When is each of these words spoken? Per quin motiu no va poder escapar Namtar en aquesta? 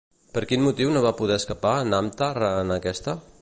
Per 0.37 0.41
quin 0.51 0.63
motiu 0.67 0.93
no 0.95 1.03
va 1.03 1.11
poder 1.19 1.37
escapar 1.41 1.75
Namtar 1.91 2.33
en 2.51 2.79
aquesta? 2.79 3.17